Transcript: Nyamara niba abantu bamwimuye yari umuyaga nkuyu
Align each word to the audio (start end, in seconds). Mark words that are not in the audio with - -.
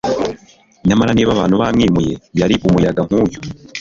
Nyamara 0.87 1.11
niba 1.13 1.31
abantu 1.33 1.55
bamwimuye 1.61 2.13
yari 2.39 2.55
umuyaga 2.67 3.01
nkuyu 3.07 3.39